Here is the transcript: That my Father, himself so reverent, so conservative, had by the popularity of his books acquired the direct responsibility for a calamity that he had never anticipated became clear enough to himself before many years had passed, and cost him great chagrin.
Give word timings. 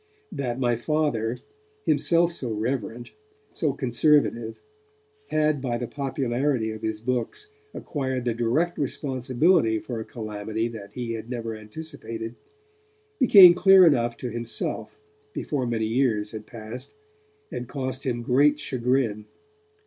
That 0.31 0.59
my 0.59 0.75
Father, 0.75 1.37
himself 1.85 2.31
so 2.31 2.51
reverent, 2.51 3.11
so 3.53 3.71
conservative, 3.73 4.59
had 5.27 5.61
by 5.61 5.77
the 5.77 5.85
popularity 5.85 6.71
of 6.71 6.81
his 6.81 6.99
books 7.01 7.51
acquired 7.71 8.25
the 8.25 8.33
direct 8.33 8.79
responsibility 8.79 9.77
for 9.77 9.99
a 9.99 10.03
calamity 10.03 10.67
that 10.69 10.95
he 10.95 11.11
had 11.11 11.29
never 11.29 11.53
anticipated 11.55 12.33
became 13.19 13.53
clear 13.53 13.85
enough 13.85 14.17
to 14.17 14.31
himself 14.31 14.97
before 15.33 15.67
many 15.67 15.85
years 15.85 16.31
had 16.31 16.47
passed, 16.47 16.95
and 17.51 17.67
cost 17.67 18.03
him 18.03 18.23
great 18.23 18.57
chagrin. 18.59 19.27